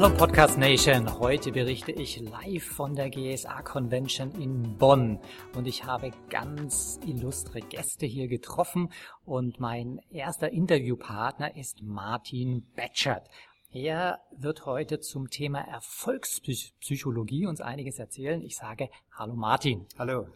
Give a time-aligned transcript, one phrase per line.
[0.00, 5.18] Hallo Podcast Nation, heute berichte ich live von der GSA Convention in Bonn
[5.54, 8.90] und ich habe ganz illustre Gäste hier getroffen
[9.26, 13.28] und mein erster Interviewpartner ist Martin Betschert.
[13.72, 18.40] Er wird heute zum Thema Erfolgspsychologie uns einiges erzählen.
[18.40, 19.84] Ich sage Hallo Martin.
[19.98, 20.28] Hallo.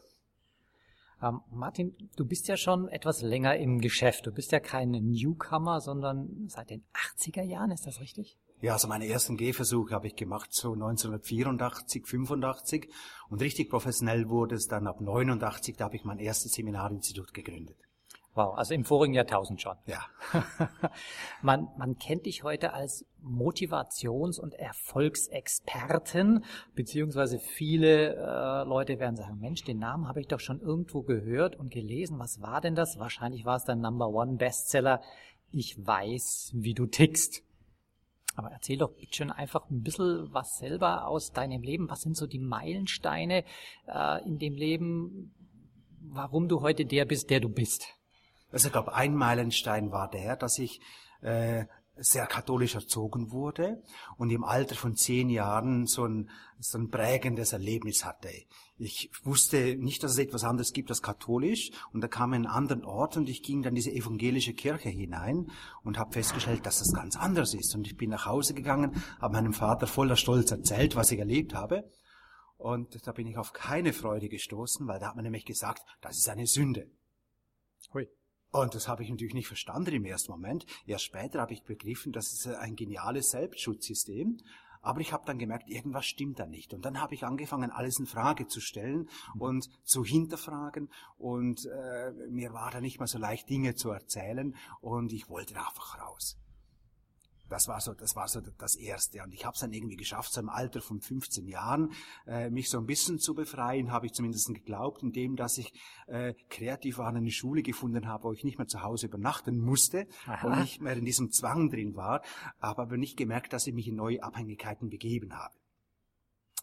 [1.22, 4.26] Ähm, Martin, du bist ja schon etwas länger im Geschäft.
[4.26, 6.84] Du bist ja kein Newcomer, sondern seit den
[7.16, 8.36] 80er Jahren, ist das richtig?
[8.64, 12.90] Ja, also meine ersten Gehversuche habe ich gemacht so 1984, 85
[13.28, 17.76] und richtig professionell wurde es dann ab 89, da habe ich mein erstes Seminarinstitut gegründet.
[18.32, 19.76] Wow, also im vorigen Jahrtausend schon.
[19.84, 20.00] Ja.
[21.42, 29.40] man, man kennt dich heute als Motivations- und Erfolgsexperten, beziehungsweise viele äh, Leute werden sagen,
[29.40, 32.18] Mensch, den Namen habe ich doch schon irgendwo gehört und gelesen.
[32.18, 32.98] Was war denn das?
[32.98, 35.02] Wahrscheinlich war es dein Number One Bestseller.
[35.50, 37.43] Ich weiß, wie du tickst.
[38.34, 41.88] Aber erzähl doch bitte schön einfach ein bisschen was selber aus deinem Leben.
[41.88, 43.44] Was sind so die Meilensteine
[43.86, 45.32] äh, in dem Leben,
[46.00, 47.86] warum du heute der bist, der du bist?
[48.50, 50.80] Also ich glaube, ein Meilenstein war der, dass ich
[51.22, 51.64] äh,
[51.96, 53.82] sehr katholisch erzogen wurde
[54.16, 58.30] und im Alter von zehn Jahren so ein, so ein prägendes Erlebnis hatte.
[58.76, 62.84] Ich wusste nicht, dass es etwas anderes gibt als katholisch und da kam ein anderen
[62.84, 65.50] Ort und ich ging dann diese evangelische Kirche hinein
[65.84, 67.74] und habe festgestellt, dass das ganz anders ist.
[67.74, 71.54] Und ich bin nach Hause gegangen, habe meinem Vater voller Stolz erzählt, was ich erlebt
[71.54, 71.88] habe.
[72.56, 76.16] Und da bin ich auf keine Freude gestoßen, weil da hat man nämlich gesagt, das
[76.16, 76.90] ist eine Sünde.
[77.92, 78.08] Hui.
[78.54, 80.64] Und das habe ich natürlich nicht verstanden im ersten Moment.
[80.86, 84.38] Erst später habe ich begriffen, das ist ein geniales Selbstschutzsystem.
[84.80, 86.72] Aber ich habe dann gemerkt, irgendwas stimmt da nicht.
[86.72, 90.88] Und dann habe ich angefangen, alles in Frage zu stellen und zu hinterfragen.
[91.18, 94.54] Und äh, mir war da nicht mehr so leicht, Dinge zu erzählen.
[94.80, 96.36] Und ich wollte einfach raus.
[97.54, 99.22] Das war so, das war so das Erste.
[99.22, 101.92] Und ich habe es dann irgendwie geschafft, so im Alter von 15 Jahren,
[102.26, 105.72] äh, mich so ein bisschen zu befreien, habe ich zumindest geglaubt, indem dass ich
[106.08, 110.08] äh, kreativ war, eine Schule gefunden habe, wo ich nicht mehr zu Hause übernachten musste
[110.26, 110.48] Aha.
[110.48, 112.22] und nicht mehr in diesem Zwang drin war,
[112.58, 115.54] aber, aber nicht gemerkt, dass ich mich in neue Abhängigkeiten begeben habe.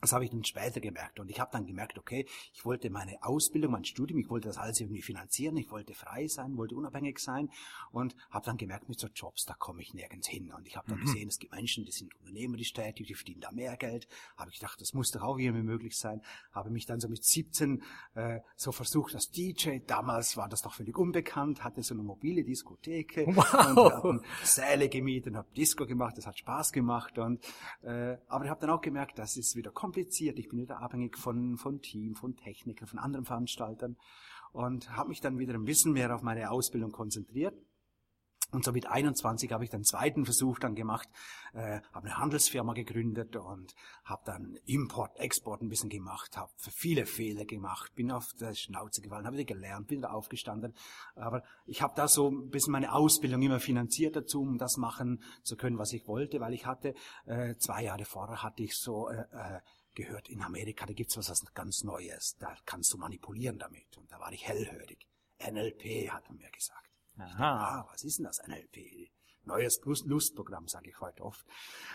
[0.01, 1.19] Das habe ich dann später gemerkt.
[1.19, 4.57] Und ich habe dann gemerkt, okay, ich wollte meine Ausbildung, mein Studium, ich wollte das
[4.57, 7.50] alles irgendwie finanzieren, ich wollte frei sein, wollte unabhängig sein
[7.91, 10.51] und habe dann gemerkt, mit so Jobs, da komme ich nirgends hin.
[10.51, 11.03] Und ich habe dann mhm.
[11.03, 14.07] gesehen, es gibt Menschen, die sind unternehmerisch tätig, die verdienen da mehr Geld.
[14.38, 16.22] Habe ich gedacht, das muss doch auch irgendwie möglich sein.
[16.51, 17.83] Habe mich dann so mit 17
[18.16, 19.79] äh, so versucht als DJ.
[19.85, 24.03] Damals war das noch völlig unbekannt, hatte so eine mobile Diskothek wow.
[24.03, 27.19] und habe Säle gemietet, habe Disco gemacht, das hat Spaß gemacht.
[27.19, 27.45] Und,
[27.83, 30.40] äh, aber ich habe dann auch gemerkt, das ist wieder komplett kompliziert.
[30.40, 33.97] Ich bin wieder abhängig von, von Team, von Technikern, von anderen Veranstaltern
[34.53, 37.53] und habe mich dann wieder ein bisschen mehr auf meine Ausbildung konzentriert
[38.51, 41.07] und so mit 21 habe ich den zweiten Versuch dann gemacht,
[41.53, 47.06] äh, habe eine Handelsfirma gegründet und habe dann Import, Export ein bisschen gemacht, habe viele
[47.06, 50.75] Fehler gemacht, bin auf der Schnauze gefallen, habe wieder gelernt, bin wieder aufgestanden.
[51.16, 55.24] Aber ich habe da so ein bisschen meine Ausbildung immer finanziert dazu, um das machen
[55.44, 56.94] zu können, was ich wollte, weil ich hatte,
[57.25, 59.62] äh, zwei Jahre vorher hatte ich so äh, äh,
[59.96, 63.97] gehört, in Amerika, da gibt's was ganz Neues, da kannst du manipulieren damit.
[63.97, 65.07] Und da war ich hellhörig.
[65.40, 66.90] NLP, hat man mir gesagt.
[67.18, 67.81] Aha.
[67.81, 69.12] Ah, was ist denn das NLP?
[69.44, 71.46] Neues Lustprogramm, sage ich heute oft.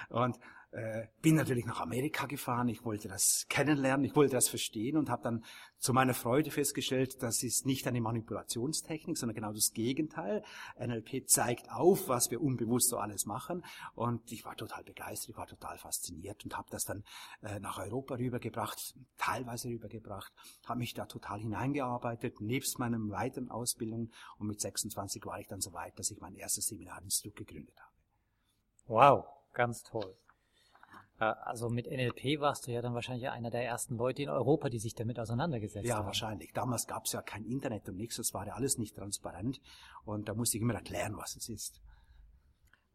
[0.08, 0.38] Und
[0.76, 5.08] äh, bin natürlich nach Amerika gefahren, ich wollte das kennenlernen, ich wollte das verstehen und
[5.08, 5.44] habe dann
[5.78, 10.44] zu meiner Freude festgestellt, das ist nicht eine Manipulationstechnik, sondern genau das Gegenteil.
[10.78, 15.36] NLP zeigt auf, was wir unbewusst so alles machen und ich war total begeistert, ich
[15.38, 17.04] war total fasziniert und habe das dann
[17.42, 20.30] äh, nach Europa rübergebracht, teilweise rübergebracht,
[20.66, 25.62] habe mich da total hineingearbeitet, nebst meinem weiteren Ausbildung und mit 26 war ich dann
[25.62, 27.92] so weit, dass ich mein erstes Seminarinstitut gegründet habe.
[28.88, 29.24] Wow,
[29.54, 30.14] ganz toll.
[31.18, 34.68] Äh, also mit NLP warst du ja dann wahrscheinlich einer der ersten Leute in Europa,
[34.68, 36.02] die sich damit auseinandergesetzt ja, haben.
[36.02, 36.52] Ja, wahrscheinlich.
[36.52, 39.60] Damals gab es ja kein Internet und nichts, das war ja alles nicht transparent
[40.04, 41.80] und da musste ich immer erklären, was es ist.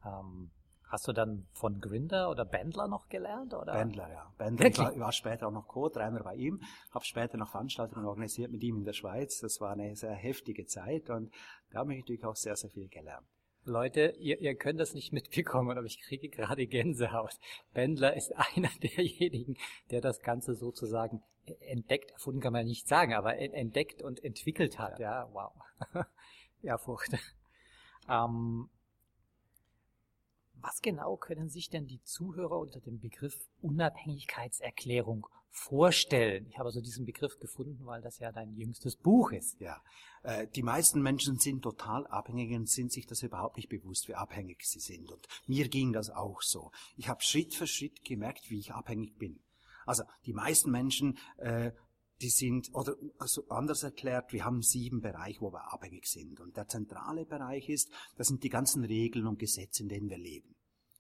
[0.06, 0.52] Ähm,
[0.88, 3.54] hast du dann von Grinder oder Bendler noch gelernt?
[3.54, 3.74] Oder?
[3.74, 4.34] Bendler, ja.
[4.38, 8.52] Bendler ich war, war, später auch noch Co-Trainer bei ihm, habe später noch Veranstaltungen organisiert
[8.52, 9.40] mit ihm in der Schweiz.
[9.40, 11.32] Das war eine sehr heftige Zeit und
[11.72, 13.28] da habe ich natürlich auch sehr, sehr viel gelernt.
[13.64, 17.38] Leute, ihr, ihr könnt das nicht mitbekommen, aber ich kriege gerade Gänsehaut.
[17.74, 19.58] Bendler ist einer derjenigen,
[19.92, 21.22] der das Ganze sozusagen
[21.60, 25.00] entdeckt, erfunden kann man nicht sagen, aber entdeckt und entwickelt hat.
[25.00, 25.52] Ja, wow.
[26.62, 27.14] Ehrfurcht.
[28.10, 28.70] Ähm,
[30.62, 36.48] was genau können sich denn die Zuhörer unter dem Begriff Unabhängigkeitserklärung vorstellen?
[36.50, 39.60] Ich habe also diesen Begriff gefunden, weil das ja dein jüngstes Buch ist.
[39.60, 39.82] Ja,
[40.24, 44.16] äh, die meisten Menschen sind total abhängig und sind sich das überhaupt nicht bewusst, wie
[44.16, 45.12] abhängig sie sind.
[45.12, 46.72] Und mir ging das auch so.
[46.98, 49.40] Ich habe Schritt für Schritt gemerkt, wie ich abhängig bin.
[49.86, 51.72] Also die meisten Menschen äh,
[52.22, 56.40] die sind, oder also anders erklärt, wir haben sieben Bereiche, wo wir abhängig sind.
[56.40, 60.18] Und der zentrale Bereich ist, das sind die ganzen Regeln und Gesetze, in denen wir
[60.18, 60.56] leben.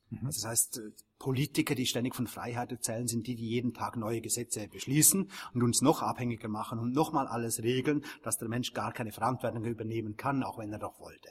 [0.10, 0.26] Mhm.
[0.26, 3.96] Also das heißt, äh, Politiker, die ständig von Freiheit erzählen, sind die, die jeden Tag
[3.96, 8.74] neue Gesetze beschließen und uns noch abhängiger machen und nochmal alles regeln, dass der Mensch
[8.74, 11.30] gar keine Verantwortung übernehmen kann, auch wenn er doch wollte.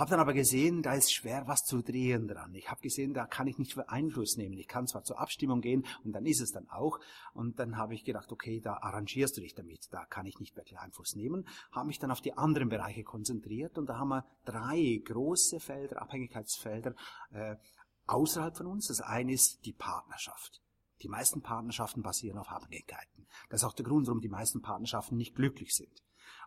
[0.00, 2.54] Habe dann aber gesehen, da ist schwer was zu drehen dran.
[2.54, 4.56] Ich habe gesehen, da kann ich nicht Einfluss nehmen.
[4.56, 7.00] Ich kann zwar zur Abstimmung gehen und dann ist es dann auch.
[7.34, 9.88] Und dann habe ich gedacht, okay, da arrangierst du dich damit.
[9.90, 11.46] Da kann ich nicht wirklich Einfluss nehmen.
[11.70, 16.00] Habe mich dann auf die anderen Bereiche konzentriert und da haben wir drei große Felder,
[16.00, 16.94] Abhängigkeitsfelder
[17.32, 17.56] äh,
[18.06, 18.86] außerhalb von uns.
[18.86, 20.62] Das eine ist die Partnerschaft.
[21.02, 23.26] Die meisten Partnerschaften basieren auf Abhängigkeiten.
[23.50, 25.92] Das ist auch der Grund, warum die meisten Partnerschaften nicht glücklich sind.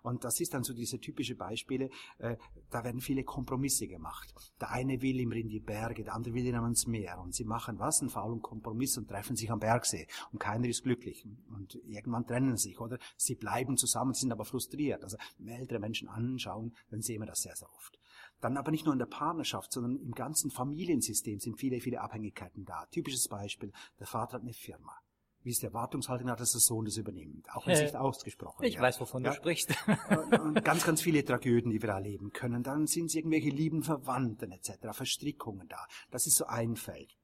[0.02, 2.36] Und das ist dann so diese typische Beispiele, äh,
[2.70, 4.34] da werden viele Kompromisse gemacht.
[4.60, 7.20] Der eine will immer in die Berge, der andere will immer ins Meer.
[7.20, 8.02] Und sie machen was?
[8.02, 10.08] Einen faulen Kompromiss und treffen sich am Bergsee.
[10.32, 11.26] Und keiner ist glücklich.
[11.48, 12.98] Und irgendwann trennen sie sich, oder?
[13.18, 15.04] Sie bleiben zusammen, sind aber frustriert.
[15.04, 18.00] Also, wenn ältere Menschen anschauen, dann sehen wir das sehr, sehr oft.
[18.42, 22.66] Dann aber nicht nur in der Partnerschaft, sondern im ganzen Familiensystem sind viele, viele Abhängigkeiten
[22.66, 22.86] da.
[22.92, 25.03] Typisches Beispiel, der Vater hat eine Firma
[25.44, 27.48] wie es die Erwartungshaltung hat, dass der Sohn das übernimmt.
[27.54, 28.82] Auch wenn es nicht ausgesprochen Ich ja.
[28.82, 29.32] weiß, wovon ja.
[29.32, 29.74] du sprichst.
[30.42, 32.64] und ganz, ganz viele Tragödien, die wir erleben können.
[32.64, 35.86] Dann sind es irgendwelche lieben Verwandten etc., Verstrickungen da.
[36.12, 37.18] Das ist so ein Feld.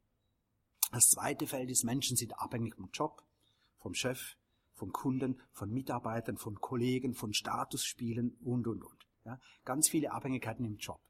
[0.92, 3.24] Das zweite Feld ist, Menschen sind abhängig vom Job,
[3.78, 4.36] vom Chef,
[4.74, 9.08] vom Kunden, von Mitarbeitern, von Kollegen, von Statusspielen und, und, und.
[9.26, 9.40] Ja?
[9.66, 11.02] Ganz viele Abhängigkeiten im Job.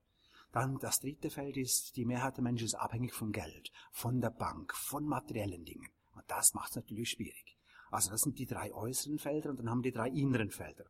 [0.52, 4.32] Dann das dritte Feld ist, die Mehrheit der Menschen ist abhängig vom Geld, von der
[4.32, 5.88] Bank, von materiellen Dingen.
[6.20, 7.58] Und das macht es natürlich schwierig.
[7.92, 10.86] Also das sind die drei äußeren Felder und dann haben wir die drei inneren Felder.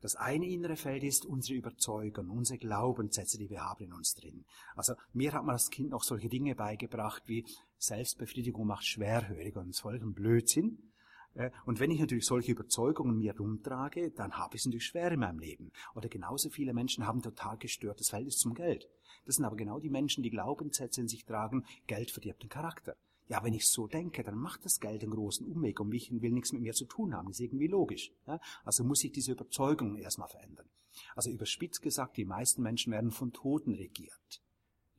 [0.00, 4.44] Das eine innere Feld ist unsere Überzeugung, unsere Glaubenssätze, die wir haben in uns drin.
[4.74, 7.46] Also mir hat man als Kind noch solche Dinge beigebracht wie
[7.78, 10.92] Selbstbefriedigung macht schwerhörig und solchen Blödsinn.
[11.34, 15.12] Äh, und wenn ich natürlich solche Überzeugungen mir rumtrage, dann habe ich es natürlich schwer
[15.12, 15.70] in meinem Leben.
[15.94, 18.88] Oder genauso viele Menschen haben total gestörtes Verhältnis zum Geld.
[19.24, 22.96] Das sind aber genau die Menschen, die Glaubenssätze in sich tragen, Geld verdirbt den Charakter.
[23.32, 26.20] Ja, wenn ich so denke, dann macht das Geld einen großen Umweg um mich und
[26.20, 27.28] will nichts mit mir zu tun haben.
[27.28, 28.12] Das ist irgendwie logisch.
[28.26, 28.38] Ja?
[28.62, 30.68] Also muss ich diese Überzeugung erstmal verändern.
[31.16, 34.42] Also überspitzt gesagt, die meisten Menschen werden von Toten regiert.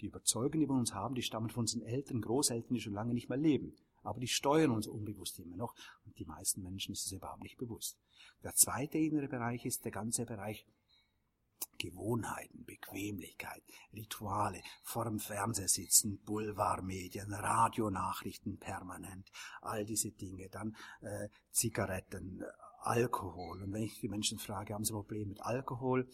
[0.01, 3.13] Die Überzeugungen, die wir uns haben, die stammen von unseren Eltern, Großeltern, die schon lange
[3.13, 3.75] nicht mehr leben.
[4.01, 5.75] Aber die steuern uns unbewusst immer noch.
[6.03, 8.00] Und die meisten Menschen ist es überhaupt nicht bewusst.
[8.44, 10.65] Der zweite innere Bereich ist der ganze Bereich
[11.77, 13.63] Gewohnheiten, Bequemlichkeit,
[13.94, 19.30] Rituale, vor dem Fernseher sitzen, Boulevardmedien, Radionachrichten permanent,
[19.62, 22.44] all diese Dinge, dann äh, Zigaretten,
[22.81, 23.63] Alkohol.
[23.63, 26.07] Und wenn ich die Menschen frage, haben sie ein Problem mit Alkohol,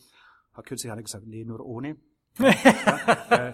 [0.53, 1.97] hat kürzlich einer gesagt, nee, nur ohne.
[2.39, 3.53] Äh,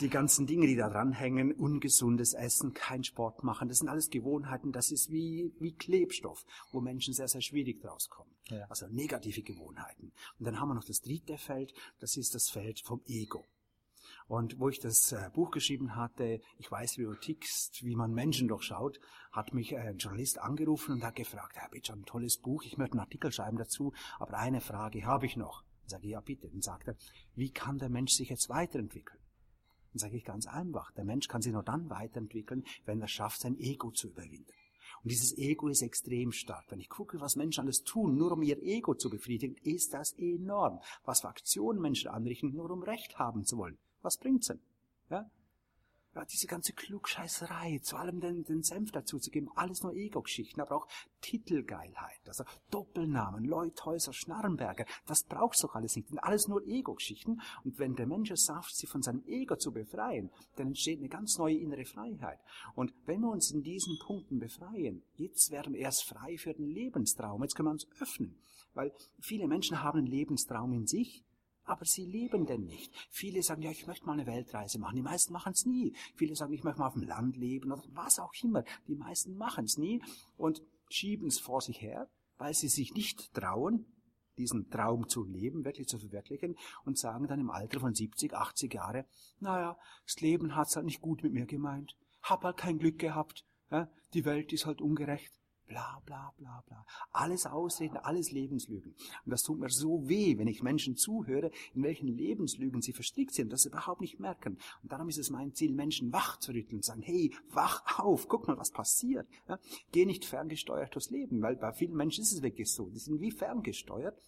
[0.00, 4.72] die ganzen Dinge, die da dranhängen, ungesundes Essen, kein Sport machen, das sind alles Gewohnheiten,
[4.72, 8.30] das ist wie, wie Klebstoff, wo Menschen sehr, sehr schwierig draus kommen.
[8.50, 8.66] Ja.
[8.68, 10.12] Also negative Gewohnheiten.
[10.38, 13.46] Und dann haben wir noch das dritte Feld, das ist das Feld vom Ego.
[14.26, 18.12] Und wo ich das äh, Buch geschrieben hatte, ich weiß, wie du tickst, wie man
[18.12, 22.64] Menschen durchschaut, hat mich ein Journalist angerufen und hat gefragt, Herr Bitsch, ein tolles Buch,
[22.64, 25.64] ich möchte einen Artikel schreiben dazu, aber eine Frage habe ich noch.
[25.92, 26.48] Sage ich, ja bitte.
[26.48, 26.96] Dann sagt er,
[27.34, 29.20] wie kann der Mensch sich jetzt weiterentwickeln?
[29.92, 33.40] Dann sage ich ganz einfach, der Mensch kann sich nur dann weiterentwickeln, wenn er schafft,
[33.40, 34.50] sein Ego zu überwinden.
[35.02, 36.64] Und dieses Ego ist extrem stark.
[36.70, 40.14] Wenn ich gucke, was Menschen alles tun, nur um ihr Ego zu befriedigen, ist das
[40.16, 40.80] enorm.
[41.04, 43.76] Was für Aktionen Menschen anrichten, nur um Recht haben zu wollen.
[44.00, 44.60] Was bringt's denn?
[45.10, 45.30] Ja?
[46.14, 50.60] Ja, diese ganze Klugscheißerei, zu allem den, den Senf dazu zu geben, alles nur Ego-Geschichten,
[50.60, 50.88] aber auch
[51.20, 57.40] Titelgeilheit, also Doppelnamen, Leuthäuser, Schnarrenberger, das braucht's doch alles nicht, sind alles nur Ego-Geschichten.
[57.64, 61.08] Und wenn der Mensch es schafft, sich von seinem Ego zu befreien, dann entsteht eine
[61.08, 62.40] ganz neue innere Freiheit.
[62.74, 66.66] Und wenn wir uns in diesen Punkten befreien, jetzt werden wir erst frei für den
[66.66, 68.36] Lebenstraum, jetzt können wir uns öffnen.
[68.74, 71.24] Weil viele Menschen haben einen Lebenstraum in sich,
[71.64, 72.92] aber sie leben denn nicht.
[73.10, 74.96] Viele sagen, ja, ich möchte mal eine Weltreise machen.
[74.96, 75.94] Die meisten machen es nie.
[76.16, 78.64] Viele sagen, ich möchte mal auf dem Land leben oder was auch immer.
[78.88, 80.02] Die meisten machen es nie
[80.36, 83.86] und schieben es vor sich her, weil sie sich nicht trauen,
[84.38, 88.72] diesen Traum zu leben, wirklich zu verwirklichen und sagen dann im Alter von 70, 80
[88.74, 89.06] Jahre,
[89.40, 93.44] naja, das Leben hat's halt nicht gut mit mir gemeint, hab halt kein Glück gehabt,
[94.14, 95.32] die Welt ist halt ungerecht
[95.66, 96.86] bla bla bla bla.
[97.12, 98.94] Alles Ausreden, alles Lebenslügen.
[99.24, 103.34] Und das tut mir so weh, wenn ich Menschen zuhöre, in welchen Lebenslügen sie verstrickt
[103.34, 104.58] sind, dass sie überhaupt nicht merken.
[104.82, 108.28] Und darum ist es mein Ziel, Menschen wach zu rütteln und sagen, hey, wach auf,
[108.28, 109.26] guck mal, was passiert.
[109.48, 109.58] Ja,
[109.92, 112.88] geh nicht ferngesteuert durchs Leben, weil bei vielen Menschen ist es wirklich so.
[112.90, 114.20] Die sind wie ferngesteuert.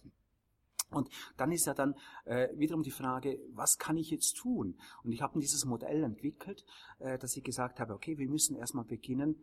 [0.91, 4.77] Und dann ist ja dann äh, wiederum die Frage, was kann ich jetzt tun?
[5.03, 6.63] Und ich habe dieses Modell entwickelt,
[6.99, 9.35] äh, dass ich gesagt habe, okay, wir müssen erstmal beginnen,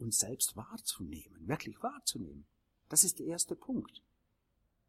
[0.00, 2.46] uns selbst wahrzunehmen, wirklich wahrzunehmen.
[2.88, 4.02] Das ist der erste Punkt.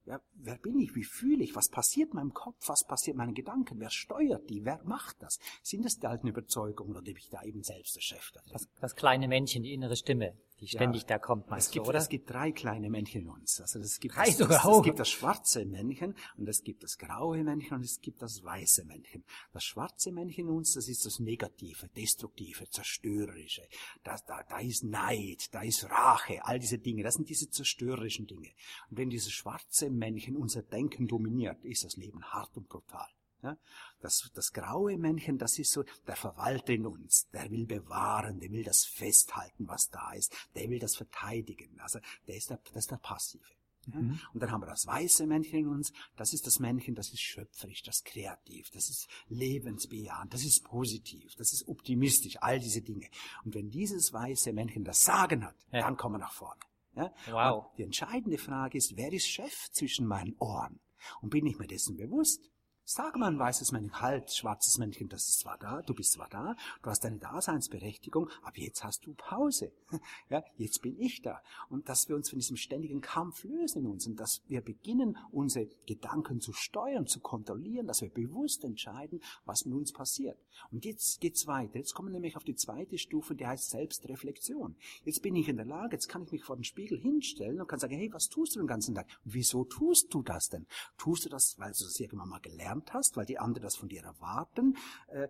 [0.06, 0.96] Ja, wer bin ich?
[0.96, 1.56] Wie fühle ich?
[1.56, 2.68] Was passiert in meinem Kopf?
[2.68, 3.80] Was passiert in meinen Gedanken?
[3.80, 4.66] Wer steuert die?
[4.66, 5.38] Wer macht das?
[5.62, 8.32] Sind es die alten Überzeugungen oder bin ich da eben selbst der Chef?
[8.52, 11.86] Das, das kleine Männchen, die innere Stimme die ständig ja, da kommt, meinst es gibt,
[11.86, 12.00] du, oder?
[12.00, 13.62] Es gibt drei kleine Männchen in uns.
[13.62, 14.80] Also es gibt das, auch.
[14.80, 18.44] Es gibt das schwarze Männchen und es gibt das graue Männchen und es gibt das
[18.44, 19.24] weiße Männchen.
[19.54, 23.68] Das schwarze Männchen in uns, das ist das Negative, Destruktive, Zerstörerische.
[24.04, 27.04] Das, da, da ist Neid, da ist Rache, all diese Dinge.
[27.04, 28.50] Das sind diese zerstörerischen Dinge.
[28.90, 33.08] Und wenn dieses schwarze Männchen unser Denken dominiert, ist das Leben hart und brutal.
[33.42, 33.58] Ja?
[34.02, 38.52] Das, das graue Männchen, das ist so der Verwalter in uns, der will bewahren, der
[38.52, 41.80] will das festhalten, was da ist, der will das verteidigen.
[41.80, 43.46] Also der ist der, das ist der Passive.
[43.94, 44.00] Ja?
[44.00, 44.20] Mhm.
[44.34, 47.22] Und dann haben wir das weiße Männchen in uns, das ist das Männchen, das ist
[47.22, 52.82] schöpferisch, das ist kreativ, das ist lebensbejahend, das ist positiv, das ist optimistisch, all diese
[52.82, 53.10] Dinge.
[53.46, 55.82] Und wenn dieses weiße Männchen das Sagen hat, ja.
[55.82, 56.60] dann kommen wir nach vorne.
[56.96, 57.14] Ja?
[57.32, 57.66] Wow.
[57.66, 60.80] Und die entscheidende Frage ist, wer ist Chef zwischen meinen Ohren?
[61.22, 62.49] Und bin ich mir dessen bewusst?
[62.92, 66.28] Sag mal ein weißes Männchen, halt, schwarzes Männchen, das ist zwar da, du bist zwar
[66.28, 69.72] da, du hast deine Daseinsberechtigung, aber jetzt hast du Pause.
[70.30, 71.42] Ja, jetzt bin ich da.
[71.70, 75.18] Und dass wir uns von diesem ständigen Kampf lösen in uns und dass wir beginnen,
[75.32, 80.38] unsere Gedanken zu steuern, zu kontrollieren, dass wir bewusst entscheiden, was mit uns passiert.
[80.72, 81.78] Und jetzt geht's weiter.
[81.78, 84.76] Jetzt kommen wir nämlich auf die zweite Stufe, die heißt Selbstreflexion.
[85.04, 87.68] Jetzt bin ich in der Lage, jetzt kann ich mich vor den Spiegel hinstellen und
[87.68, 89.08] kann sagen, hey, was tust du den ganzen Tag?
[89.24, 90.68] Wieso tust du das denn?
[90.98, 93.76] Tust du das, weil du das irgendwann mal gelernt gelernt hast, weil die anderen das
[93.76, 94.78] von dir erwarten.
[95.08, 95.28] Äh,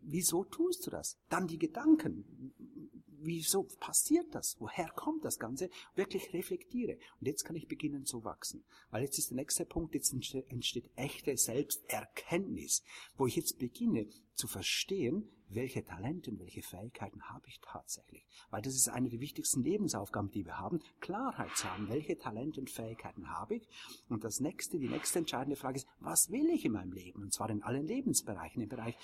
[0.00, 1.18] wieso tust du das?
[1.28, 2.52] Dann die Gedanken.
[3.24, 4.56] Wieso passiert das?
[4.58, 5.70] Woher kommt das Ganze?
[5.94, 6.98] Wirklich reflektiere.
[7.20, 8.64] Und jetzt kann ich beginnen zu wachsen.
[8.90, 12.82] Weil jetzt ist der nächste Punkt, jetzt entsteht echte Selbsterkenntnis,
[13.16, 18.26] wo ich jetzt beginne zu verstehen, welche Talente und welche Fähigkeiten habe ich tatsächlich.
[18.50, 22.60] Weil das ist eine der wichtigsten Lebensaufgaben, die wir haben, Klarheit zu haben, welche Talente
[22.60, 23.68] und Fähigkeiten habe ich.
[24.08, 27.22] Und das nächste, die nächste entscheidende Frage ist, was will ich in meinem Leben?
[27.22, 28.96] Und zwar in allen Lebensbereichen, im Bereich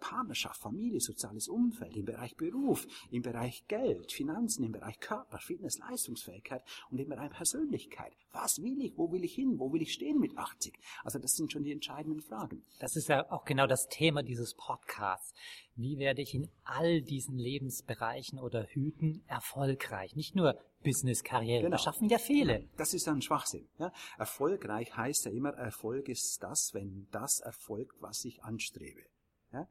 [0.00, 5.78] Partnerschaft, Familie, soziales Umfeld, im Bereich Beruf, im Bereich Geld, Finanzen, im Bereich Körper, Fitness,
[5.78, 8.12] Leistungsfähigkeit und im Bereich Persönlichkeit.
[8.32, 8.96] Was will ich?
[8.96, 9.58] Wo will ich hin?
[9.58, 10.74] Wo will ich stehen mit 80?
[11.02, 12.62] Also das sind schon die entscheidenden Fragen.
[12.78, 15.34] Das ist ja auch genau das Thema dieses Podcasts.
[15.76, 20.16] Wie werde ich in all diesen Lebensbereichen oder Hüten erfolgreich?
[20.16, 21.62] Nicht nur Business, Karriere.
[21.62, 21.76] Genau.
[21.76, 22.68] Das schaffen ja viele.
[22.76, 23.68] Das ist ein Schwachsinn.
[23.78, 23.92] Ja?
[24.18, 29.02] Erfolgreich heißt ja immer, Erfolg ist das, wenn das erfolgt, was ich anstrebe.
[29.52, 29.68] Ja?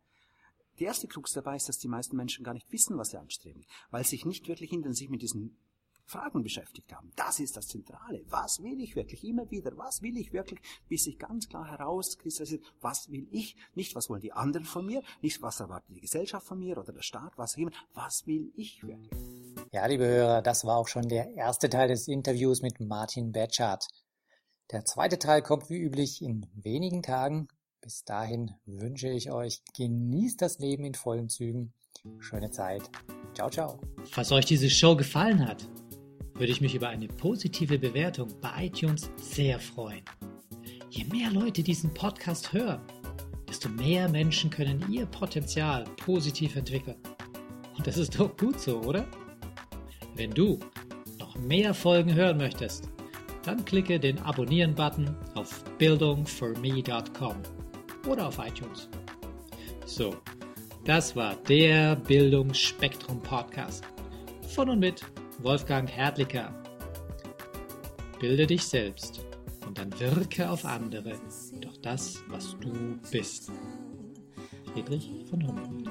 [0.79, 3.65] Die erste Krux dabei ist, dass die meisten Menschen gar nicht wissen, was sie anstreben,
[3.89, 5.57] weil sie sich nicht wirklich intensiv mit diesen
[6.07, 7.11] Fragen beschäftigt haben.
[7.17, 8.23] Das ist das Zentrale.
[8.29, 9.25] Was will ich wirklich?
[9.25, 9.77] Immer wieder.
[9.77, 10.61] Was will ich wirklich?
[10.87, 13.57] Bis sich ganz klar herauskristallisiert, was will ich?
[13.75, 15.03] Nicht, was wollen die anderen von mir?
[15.21, 17.33] Nicht, was erwartet die Gesellschaft von mir oder der Staat?
[17.37, 17.71] Was immer.
[17.93, 19.11] Was will ich wirklich?
[19.73, 23.85] Ja, liebe Hörer, das war auch schon der erste Teil des Interviews mit Martin Betschart.
[24.71, 27.49] Der zweite Teil kommt wie üblich in wenigen Tagen.
[27.87, 31.71] Bis dahin wünsche ich euch, genießt das Leben in vollen Zügen.
[32.19, 32.81] Schöne Zeit.
[33.33, 33.79] Ciao, ciao.
[34.11, 35.65] Falls euch diese Show gefallen hat,
[36.33, 40.03] würde ich mich über eine positive Bewertung bei iTunes sehr freuen.
[40.89, 42.81] Je mehr Leute diesen Podcast hören,
[43.47, 47.01] desto mehr Menschen können ihr Potenzial positiv entwickeln.
[47.77, 49.07] Und das ist doch gut so, oder?
[50.13, 50.59] Wenn du
[51.17, 52.89] noch mehr Folgen hören möchtest,
[53.43, 57.37] dann klicke den Abonnieren-Button auf bildungforme.com
[58.07, 58.89] oder auf iTunes.
[59.85, 60.15] So,
[60.85, 63.83] das war der Bildungsspektrum Podcast.
[64.55, 65.03] Von und mit
[65.39, 66.53] Wolfgang Hertlicker.
[68.19, 69.25] Bilde dich selbst
[69.65, 71.13] und dann wirke auf andere
[71.61, 73.51] durch das, was du bist.
[74.73, 75.87] Friedrich von Humboldt.